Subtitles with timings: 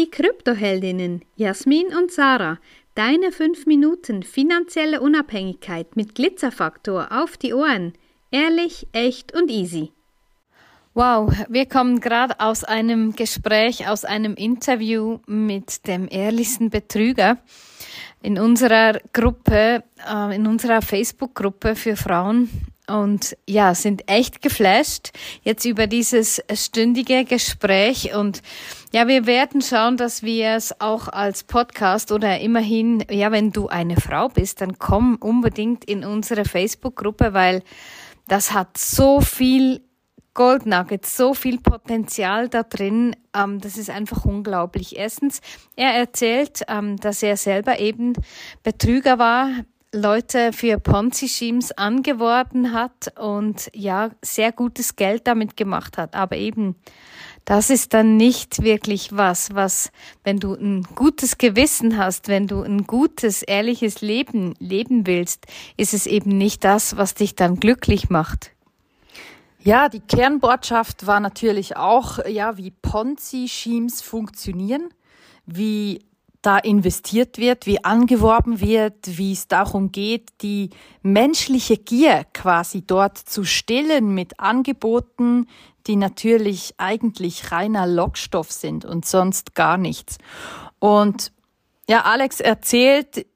[0.00, 2.58] Die Kryptoheldinnen Jasmin und Sarah.
[2.94, 7.92] Deine 5 Minuten finanzielle Unabhängigkeit mit Glitzerfaktor auf die Ohren.
[8.30, 9.92] Ehrlich, echt und easy.
[10.94, 17.36] Wow, wir kommen gerade aus einem Gespräch, aus einem Interview mit dem ehrlichsten Betrüger
[18.22, 22.48] in unserer Gruppe, äh, in unserer Facebook-Gruppe für Frauen
[22.90, 25.10] und ja, sind echt geflasht
[25.42, 28.42] jetzt über dieses stündige Gespräch und
[28.92, 33.68] ja, wir werden schauen, dass wir es auch als Podcast oder immerhin, ja, wenn du
[33.68, 37.62] eine Frau bist, dann komm unbedingt in unsere Facebook-Gruppe, weil
[38.26, 39.82] das hat so viel
[40.34, 44.96] Gold Nuggets, so viel Potenzial da drin, ähm, das ist einfach unglaublich.
[44.96, 45.40] Erstens,
[45.76, 48.14] er erzählt, ähm, dass er selber eben
[48.62, 49.48] Betrüger war,
[49.92, 56.14] Leute für Ponzi-Schemes angeworben hat und ja, sehr gutes Geld damit gemacht hat.
[56.14, 56.76] Aber eben,
[57.44, 59.90] das ist dann nicht wirklich was, was,
[60.22, 65.92] wenn du ein gutes Gewissen hast, wenn du ein gutes, ehrliches Leben leben willst, ist
[65.92, 68.52] es eben nicht das, was dich dann glücklich macht.
[69.62, 74.90] Ja, die Kernbotschaft war natürlich auch, ja, wie Ponzi-Schemes funktionieren,
[75.46, 76.04] wie
[76.42, 80.70] da investiert wird, wie angeworben wird, wie es darum geht, die
[81.02, 85.46] menschliche Gier quasi dort zu stillen mit Angeboten,
[85.86, 90.18] die natürlich eigentlich reiner Lockstoff sind und sonst gar nichts.
[90.78, 91.32] Und
[91.88, 93.26] ja, Alex erzählt,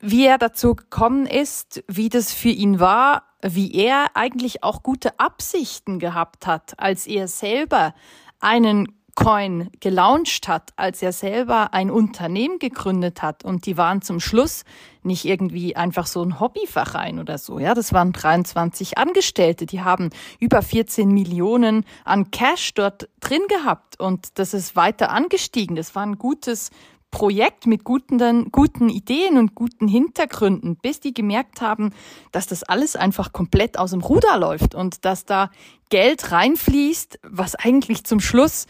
[0.00, 5.18] wie er dazu gekommen ist, wie das für ihn war, wie er eigentlich auch gute
[5.18, 7.94] Absichten gehabt hat, als er selber
[8.40, 13.44] einen Coin gelauncht hat, als er selber ein Unternehmen gegründet hat.
[13.44, 14.64] Und die waren zum Schluss
[15.02, 20.10] nicht irgendwie einfach so ein Hobbyverein oder so, ja, das waren 23 Angestellte, die haben
[20.38, 24.00] über 14 Millionen an Cash dort drin gehabt.
[24.00, 25.76] Und das ist weiter angestiegen.
[25.76, 26.70] Das war ein gutes
[27.10, 31.92] Projekt mit guten, guten Ideen und guten Hintergründen, bis die gemerkt haben,
[32.32, 35.50] dass das alles einfach komplett aus dem Ruder läuft und dass da
[35.90, 38.66] Geld reinfließt, was eigentlich zum Schluss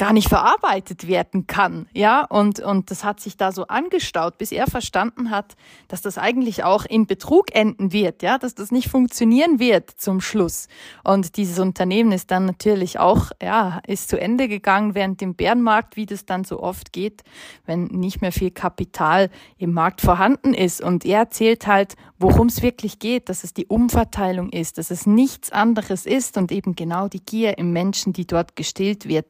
[0.00, 4.50] gar nicht verarbeitet werden kann, ja, und, und das hat sich da so angestaut, bis
[4.50, 5.56] er verstanden hat,
[5.88, 10.22] dass das eigentlich auch in Betrug enden wird, ja, dass das nicht funktionieren wird zum
[10.22, 10.68] Schluss.
[11.04, 15.96] Und dieses Unternehmen ist dann natürlich auch, ja, ist zu Ende gegangen während dem Bärenmarkt,
[15.96, 17.22] wie das dann so oft geht,
[17.66, 19.28] wenn nicht mehr viel Kapital
[19.58, 20.80] im Markt vorhanden ist.
[20.80, 25.06] Und er erzählt halt, worum es wirklich geht, dass es die Umverteilung ist, dass es
[25.06, 29.26] nichts anderes ist und eben genau die Gier im Menschen, die dort gestillt wird.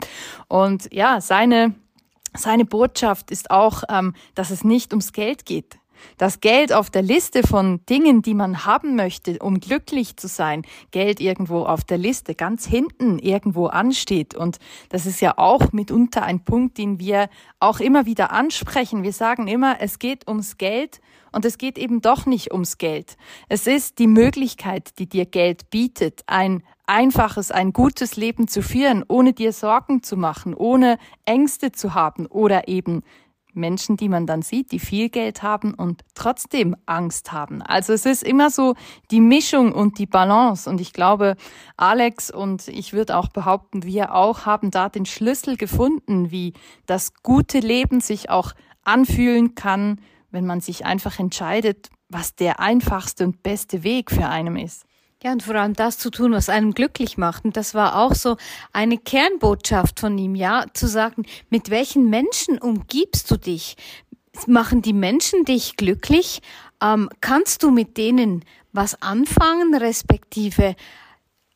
[0.47, 1.75] Und und ja, seine,
[2.34, 5.79] seine Botschaft ist auch, ähm, dass es nicht ums Geld geht.
[6.16, 10.62] Das Geld auf der Liste von Dingen, die man haben möchte, um glücklich zu sein,
[10.90, 14.34] Geld irgendwo auf der Liste ganz hinten irgendwo ansteht.
[14.34, 17.28] Und das ist ja auch mitunter ein Punkt, den wir
[17.58, 19.02] auch immer wieder ansprechen.
[19.02, 21.00] Wir sagen immer, es geht ums Geld
[21.32, 23.16] und es geht eben doch nicht ums Geld.
[23.48, 29.04] Es ist die Möglichkeit, die dir Geld bietet, ein einfaches, ein gutes Leben zu führen,
[29.06, 33.02] ohne dir Sorgen zu machen, ohne Ängste zu haben oder eben
[33.54, 37.62] Menschen, die man dann sieht, die viel Geld haben und trotzdem Angst haben.
[37.62, 38.74] Also es ist immer so
[39.10, 40.68] die Mischung und die Balance.
[40.68, 41.36] Und ich glaube,
[41.76, 46.54] Alex und ich würde auch behaupten, wir auch haben da den Schlüssel gefunden, wie
[46.86, 48.52] das gute Leben sich auch
[48.84, 50.00] anfühlen kann,
[50.30, 54.84] wenn man sich einfach entscheidet, was der einfachste und beste Weg für einem ist.
[55.22, 57.44] Ja, und vor allem das zu tun, was einem glücklich macht.
[57.44, 58.38] Und das war auch so
[58.72, 63.76] eine Kernbotschaft von ihm, ja, zu sagen, mit welchen Menschen umgibst du dich?
[64.47, 66.41] Machen die Menschen dich glücklich?
[66.82, 70.75] Ähm, kannst du mit denen was anfangen, respektive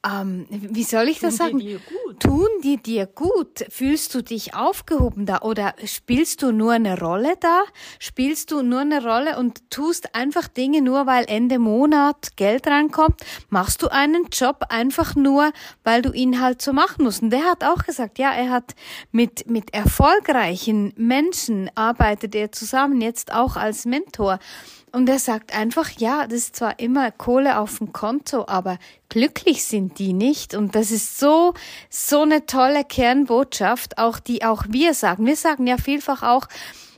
[0.04, 1.58] ähm, wie soll ich das sagen?
[1.58, 1.78] Die
[2.18, 3.64] Tun die dir gut?
[3.70, 7.62] Fühlst du dich aufgehoben da oder spielst du nur eine Rolle da?
[7.98, 13.20] Spielst du nur eine Rolle und tust einfach Dinge nur, weil Ende Monat Geld reinkommt?
[13.48, 17.22] Machst du einen Job einfach nur, weil du ihn halt so machen musst?
[17.22, 18.74] Und der hat auch gesagt, ja, er hat
[19.10, 24.38] mit, mit erfolgreichen Menschen arbeitet er zusammen, jetzt auch als Mentor.
[24.94, 28.78] Und er sagt einfach, ja, das ist zwar immer Kohle auf dem Konto, aber
[29.14, 30.54] glücklich sind die nicht.
[30.54, 31.54] Und das ist so,
[31.88, 35.24] so eine tolle Kernbotschaft, auch die auch wir sagen.
[35.24, 36.48] Wir sagen ja vielfach auch,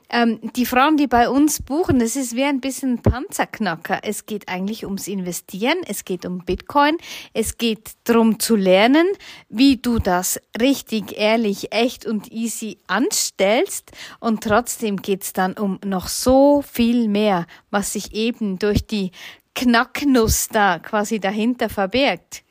[0.08, 3.98] ähm, die Frauen, die bei uns buchen, das ist wie ein bisschen Panzerknacker.
[4.02, 6.96] Es geht eigentlich ums Investieren, es geht um Bitcoin,
[7.34, 9.06] es geht darum zu lernen,
[9.50, 13.92] wie du das richtig, ehrlich, echt und easy anstellst.
[14.20, 19.10] Und trotzdem geht's dann um noch so viel mehr, was sich eben durch die
[19.56, 22.44] Knacknuss da quasi dahinter verbirgt.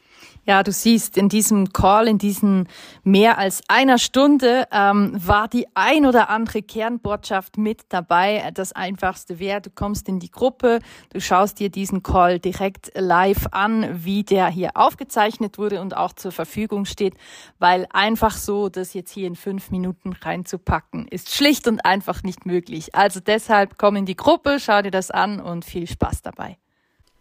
[0.48, 2.68] Ja, du siehst, in diesem Call, in diesen
[3.04, 8.52] mehr als einer Stunde, ähm, war die ein oder andere Kernbotschaft mit dabei.
[8.54, 10.80] Das Einfachste wäre, du kommst in die Gruppe,
[11.12, 16.14] du schaust dir diesen Call direkt live an, wie der hier aufgezeichnet wurde und auch
[16.14, 17.16] zur Verfügung steht,
[17.58, 22.46] weil einfach so, das jetzt hier in fünf Minuten reinzupacken, ist schlicht und einfach nicht
[22.46, 22.94] möglich.
[22.94, 26.58] Also deshalb komm in die Gruppe, schau dir das an und viel Spaß dabei.